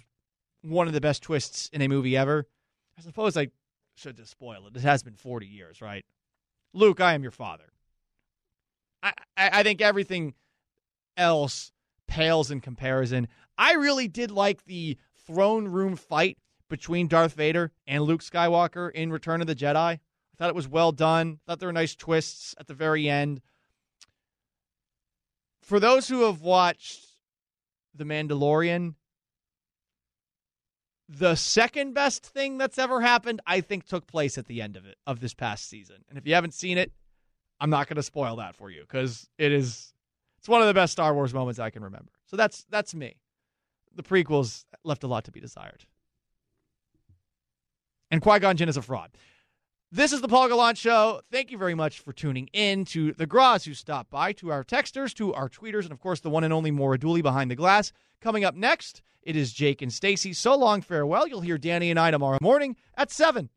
[0.61, 2.47] one of the best twists in a movie ever.
[2.97, 3.49] I suppose I
[3.95, 4.75] should just spoil it.
[4.75, 6.05] It has been 40 years, right?
[6.73, 7.72] Luke, I am your father.
[9.03, 10.33] I, I, think everything
[11.17, 11.71] else
[12.07, 13.27] pales in comparison.
[13.57, 14.97] I really did like the
[15.27, 16.37] throne room fight
[16.69, 19.75] between Darth Vader and Luke Skywalker in Return of the Jedi.
[19.75, 19.99] I
[20.37, 21.39] thought it was well done.
[21.41, 23.41] I thought there were nice twists at the very end.
[25.61, 27.05] For those who have watched
[27.93, 28.95] The Mandalorian,
[31.07, 34.85] the second best thing that's ever happened, I think, took place at the end of
[34.85, 36.03] it of this past season.
[36.09, 36.91] And if you haven't seen it,
[37.59, 39.93] I'm not going to spoil that for you because it is
[40.39, 42.11] it's one of the best Star Wars moments I can remember.
[42.25, 43.15] So that's that's me.
[43.95, 45.85] The prequels left a lot to be desired.
[48.11, 49.11] And Qui Gon Jinn is a fraud.
[49.91, 51.21] This is the Paul Gallant Show.
[51.31, 54.63] Thank you very much for tuning in to the Graz who stopped by, to our
[54.63, 57.55] texters, to our tweeters, and of course the one and only Maura Dooley behind the
[57.55, 57.93] glass.
[58.19, 60.33] Coming up next, it is Jake and Stacy.
[60.33, 61.27] So long, farewell.
[61.27, 63.49] You'll hear Danny and I tomorrow morning at 7